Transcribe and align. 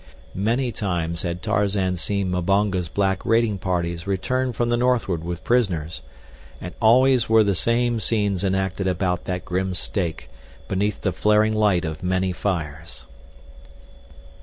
Many 0.33 0.71
times 0.71 1.21
had 1.21 1.43
Tarzan 1.43 1.95
seen 1.95 2.31
Mbonga's 2.31 2.89
black 2.89 3.23
raiding 3.23 3.59
parties 3.59 4.07
return 4.07 4.51
from 4.51 4.69
the 4.69 4.75
northward 4.75 5.23
with 5.23 5.43
prisoners, 5.43 6.01
and 6.59 6.73
always 6.81 7.29
were 7.29 7.43
the 7.43 7.53
same 7.53 7.99
scenes 7.99 8.43
enacted 8.43 8.87
about 8.87 9.25
that 9.25 9.45
grim 9.45 9.75
stake, 9.75 10.31
beneath 10.67 11.01
the 11.01 11.13
flaring 11.13 11.53
light 11.53 11.85
of 11.85 12.01
many 12.01 12.31
fires. 12.31 13.05